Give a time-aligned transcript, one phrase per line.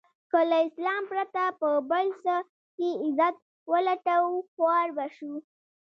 [0.31, 2.35] که له اسلام پرته په بل څه
[2.75, 3.35] کې عزت
[3.71, 5.33] و لټوو خوار به شو.